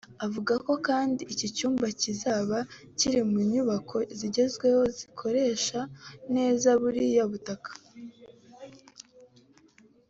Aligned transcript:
Avuga 0.25 0.53
ko 0.65 0.73
kandi 0.87 1.21
iki 1.33 1.47
cyumba 1.55 1.85
kizaba 2.01 2.57
kiri 2.97 3.21
mu 3.29 3.39
nyubako 3.51 3.97
zigezweho 4.19 4.81
zikoresha 4.97 5.79
neza 6.35 6.67
buriya 6.81 7.23
butaka 7.31 7.71